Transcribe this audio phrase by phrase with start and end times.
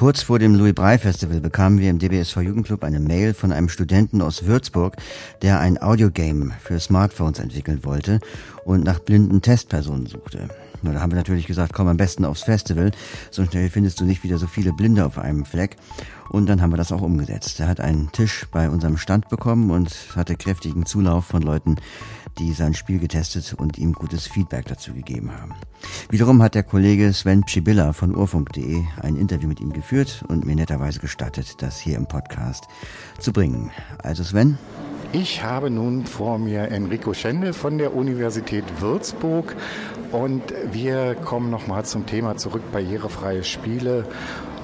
[0.00, 3.68] Kurz vor dem Louis Brey Festival bekamen wir im DBSV Jugendclub eine Mail von einem
[3.68, 4.96] Studenten aus Würzburg,
[5.42, 8.18] der ein Audiogame für Smartphones entwickeln wollte
[8.64, 10.48] und nach blinden Testpersonen suchte.
[10.82, 12.90] Na, da haben wir natürlich gesagt, komm am besten aufs Festival.
[13.30, 15.76] So schnell findest du nicht wieder so viele Blinde auf einem Fleck.
[16.30, 17.58] Und dann haben wir das auch umgesetzt.
[17.60, 21.76] Er hat einen Tisch bei unserem Stand bekommen und hatte kräftigen Zulauf von Leuten,
[22.38, 25.54] die sein Spiel getestet und ihm gutes Feedback dazu gegeben haben.
[26.08, 30.54] Wiederum hat der Kollege Sven Pschibilla von urfunk.de ein Interview mit ihm geführt und mir
[30.54, 32.68] netterweise gestattet, das hier im Podcast
[33.18, 33.70] zu bringen.
[33.98, 34.56] Also Sven?
[35.12, 39.56] Ich habe nun vor mir Enrico Schende von der Universität Würzburg
[40.12, 40.42] und
[40.72, 44.04] wir kommen nochmal zum Thema zurück, barrierefreie Spiele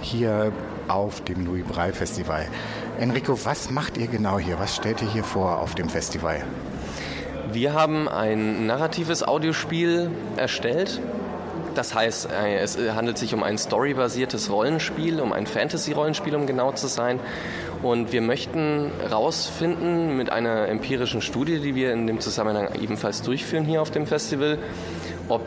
[0.00, 0.52] hier
[0.88, 2.46] auf dem Louis Brey Festival.
[2.98, 4.58] Enrico, was macht ihr genau hier?
[4.58, 6.44] Was stellt ihr hier vor auf dem Festival?
[7.52, 11.00] Wir haben ein narratives Audiospiel erstellt.
[11.74, 16.72] Das heißt, äh, es handelt sich um ein storybasiertes Rollenspiel, um ein Fantasy-Rollenspiel, um genau
[16.72, 17.18] zu sein.
[17.82, 23.64] Und wir möchten herausfinden mit einer empirischen Studie, die wir in dem Zusammenhang ebenfalls durchführen
[23.64, 24.58] hier auf dem Festival,
[25.32, 25.42] ob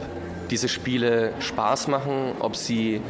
[0.49, 3.01] diese Spiele Spaß machen, ob sie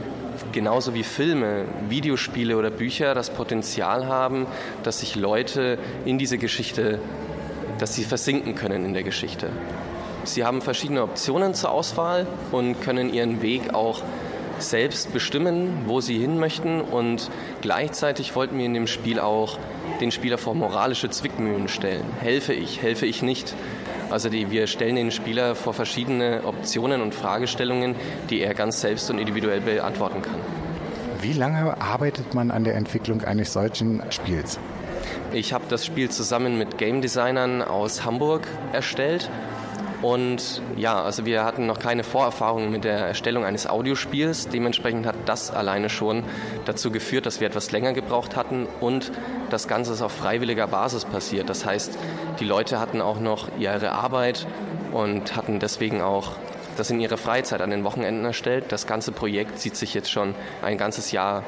[0.52, 4.48] genauso wie Filme, Videospiele oder Bücher das Potenzial haben,
[4.84, 7.00] dass sich Leute in diese Geschichte,
[7.78, 9.50] dass sie versinken können in der Geschichte.
[10.24, 14.02] Sie haben verschiedene Optionen zur Auswahl und können ihren Weg auch
[14.58, 17.30] selbst bestimmen, wo sie hin möchten und
[17.62, 19.58] gleichzeitig wollten wir in dem Spiel auch
[20.00, 22.06] den Spieler vor moralische Zwickmühlen stellen.
[22.22, 23.54] Helfe ich, helfe ich nicht?
[24.16, 27.96] Also die, wir stellen den Spieler vor verschiedene Optionen und Fragestellungen,
[28.30, 30.36] die er ganz selbst und individuell beantworten kann.
[31.20, 34.58] Wie lange arbeitet man an der Entwicklung eines solchen Spiels?
[35.34, 39.30] Ich habe das Spiel zusammen mit Game Designern aus Hamburg erstellt
[40.06, 44.50] und ja, also wir hatten noch keine Vorerfahrung mit der Erstellung eines Audiospiels.
[44.50, 46.24] Dementsprechend hat das alleine schon
[46.66, 49.12] dazu geführt, dass wir etwas länger gebraucht hatten und
[49.50, 51.50] das Ganze ist auf freiwilliger Basis passiert.
[51.50, 51.98] Das heißt,
[52.40, 54.46] die Leute hatten auch noch ihre Arbeit
[54.92, 56.34] und hatten deswegen auch
[56.78, 58.66] das in ihrer Freizeit an den Wochenenden erstellt.
[58.68, 61.42] Das ganze Projekt zieht sich jetzt schon ein ganzes Jahr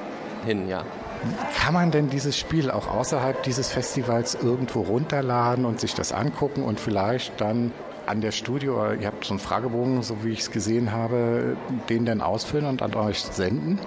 [0.48, 0.84] hin, ja.
[1.60, 6.64] Kann man denn dieses Spiel auch außerhalb dieses Festivals irgendwo runterladen und sich das angucken
[6.64, 7.72] und vielleicht dann
[8.08, 11.58] an der Studio, ihr habt so einen Fragebogen, so wie ich es gesehen habe,
[11.90, 13.80] den dann ausfüllen und an euch senden?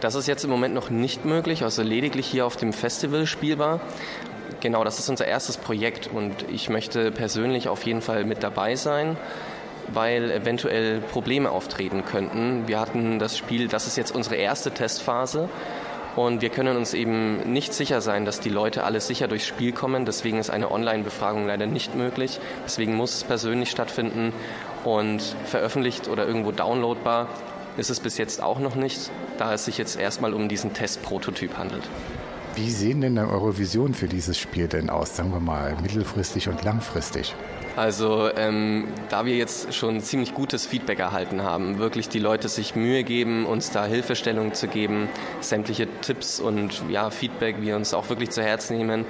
[0.00, 3.80] Das ist jetzt im Moment noch nicht möglich, also lediglich hier auf dem Festival spielbar.
[4.60, 8.76] Genau, das ist unser erstes Projekt und ich möchte persönlich auf jeden Fall mit dabei
[8.76, 9.16] sein
[9.94, 12.66] weil eventuell Probleme auftreten könnten.
[12.66, 15.48] Wir hatten das Spiel, das ist jetzt unsere erste Testphase
[16.16, 19.72] und wir können uns eben nicht sicher sein, dass die Leute alle sicher durchs Spiel
[19.72, 20.04] kommen.
[20.04, 22.38] Deswegen ist eine Online-Befragung leider nicht möglich.
[22.64, 24.32] Deswegen muss es persönlich stattfinden
[24.84, 27.28] und veröffentlicht oder irgendwo downloadbar
[27.76, 31.56] ist es bis jetzt auch noch nicht, da es sich jetzt erstmal um diesen Testprototyp
[31.56, 31.84] handelt.
[32.54, 36.62] Wie sehen denn eure Visionen für dieses Spiel denn aus, sagen wir mal, mittelfristig und
[36.64, 37.34] langfristig?
[37.76, 42.76] Also ähm, da wir jetzt schon ziemlich gutes Feedback erhalten haben, wirklich die Leute sich
[42.76, 45.08] Mühe geben, uns da Hilfestellung zu geben,
[45.40, 49.06] sämtliche Tipps und ja, Feedback wir uns auch wirklich zu Herzen nehmen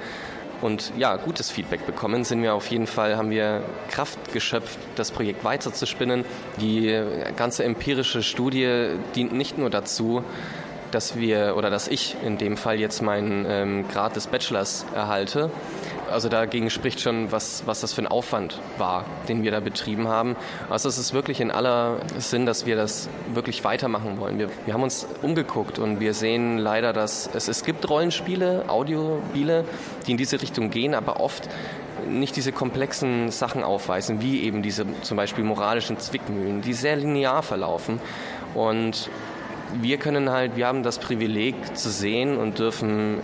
[0.61, 5.11] und ja, gutes Feedback bekommen, sind wir auf jeden Fall, haben wir Kraft geschöpft, das
[5.11, 6.23] Projekt weiterzuspinnen.
[6.61, 7.03] Die
[7.35, 10.23] ganze empirische Studie dient nicht nur dazu,
[10.93, 15.49] dass wir oder dass ich in dem Fall jetzt meinen ähm, Grad des Bachelors erhalte,
[16.11, 20.07] also dagegen spricht schon, was, was das für ein Aufwand war, den wir da betrieben
[20.07, 20.35] haben.
[20.69, 24.37] Also es ist wirklich in aller Sinn, dass wir das wirklich weitermachen wollen.
[24.37, 29.65] Wir, wir haben uns umgeguckt und wir sehen leider, dass es, es gibt Rollenspiele, Audiospiele,
[30.05, 31.49] die in diese Richtung gehen, aber oft
[32.07, 37.43] nicht diese komplexen Sachen aufweisen, wie eben diese zum Beispiel moralischen Zwickmühlen, die sehr linear
[37.43, 37.99] verlaufen.
[38.53, 39.09] Und
[39.81, 43.19] wir können halt, wir haben das Privileg zu sehen und dürfen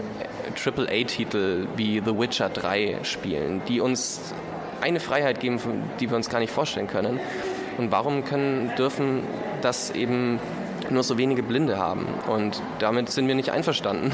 [0.55, 4.33] AAA-Titel wie The Witcher 3 spielen, die uns
[4.81, 5.59] eine Freiheit geben,
[5.99, 7.19] die wir uns gar nicht vorstellen können.
[7.77, 9.23] Und warum können, dürfen
[9.61, 10.39] das eben
[10.89, 12.07] nur so wenige Blinde haben?
[12.27, 14.11] Und damit sind wir nicht einverstanden.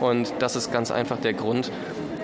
[0.00, 1.70] Und das ist ganz einfach der Grund,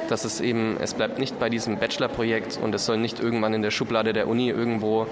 [0.08, 3.62] dass es eben, es bleibt nicht bei diesem Bachelor-Projekt und es soll nicht irgendwann in
[3.62, 5.06] der Schublade der Uni irgendwo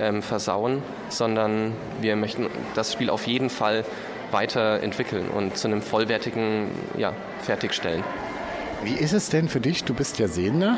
[0.00, 3.84] ähm, versauen, sondern wir möchten das Spiel auf jeden Fall
[4.30, 8.02] weiterentwickeln und zu einem vollwertigen ja, fertigstellen.
[8.84, 9.84] Wie ist es denn für dich?
[9.84, 10.76] Du bist ja Sehender.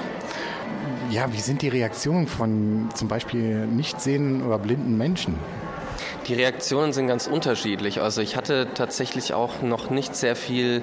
[1.10, 5.38] Ja, wie sind die Reaktionen von zum Beispiel nicht sehenden oder blinden Menschen?
[6.26, 8.00] Die Reaktionen sind ganz unterschiedlich.
[8.00, 10.82] Also ich hatte tatsächlich auch noch nicht sehr viel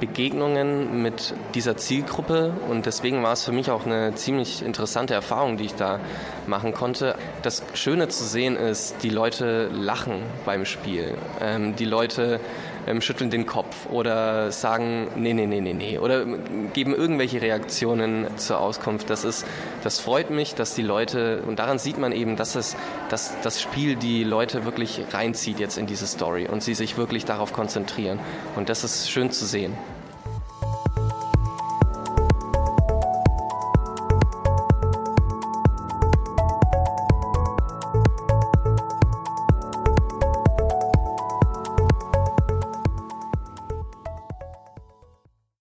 [0.00, 5.56] Begegnungen mit dieser Zielgruppe und deswegen war es für mich auch eine ziemlich interessante Erfahrung,
[5.56, 6.00] die ich da
[6.46, 7.14] machen konnte.
[7.42, 11.14] Das Schöne zu sehen ist, die Leute lachen beim Spiel.
[11.40, 12.40] Ähm, die Leute
[12.88, 16.24] ähm, schütteln den Kopf oder sagen, nee, nee, nee, nee, nee, oder
[16.72, 19.10] geben irgendwelche Reaktionen zur Auskunft.
[19.10, 19.46] Das ist,
[19.84, 22.76] das freut mich, dass die Leute, und daran sieht man eben, dass es,
[23.10, 27.24] dass das Spiel die Leute wirklich reinzieht jetzt in diese Story und sie sich wirklich
[27.24, 28.18] darauf konzentrieren.
[28.56, 29.74] Und das ist schön zu sehen.